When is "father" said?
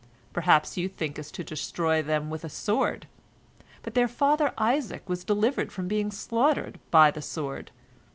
4.07-4.51